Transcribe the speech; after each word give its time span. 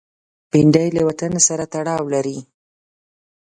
بېنډۍ 0.51 0.87
له 0.97 1.01
وطن 1.09 1.33
سره 1.47 1.63
تړاو 1.73 2.03
لري 2.13 2.37